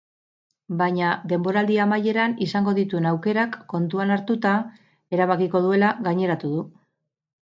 Baina 0.77 1.09
denboraldi 1.33 1.75
amaieran 1.85 2.33
izango 2.45 2.73
dituen 2.79 3.09
aukerak 3.11 3.59
kontuan 3.75 4.15
hartuta 4.15 4.53
erabakiko 5.17 5.61
duela 5.67 5.91
gaineratu 6.09 6.51
du. 6.55 6.65